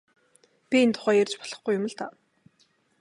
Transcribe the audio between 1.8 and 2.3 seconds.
л даа.